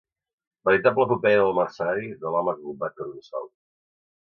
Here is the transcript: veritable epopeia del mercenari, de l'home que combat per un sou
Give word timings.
veritable 0.69 1.05
epopeia 1.07 1.43
del 1.43 1.53
mercenari, 1.59 2.09
de 2.25 2.33
l'home 2.37 2.57
que 2.57 2.65
combat 2.71 2.99
per 3.03 3.09
un 3.13 3.23
sou 3.31 3.49